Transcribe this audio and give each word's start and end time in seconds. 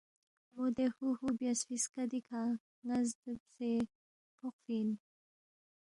موے 0.53 0.69
دے 0.75 0.85
ہُوہُو 0.95 1.27
بیاسفی 1.37 1.77
سکدی 1.83 2.19
کھہ 2.27 2.41
ن٘ا 2.85 2.97
زبِدے 3.07 3.71
فوقفی 4.37 4.75
اِن 4.79 4.89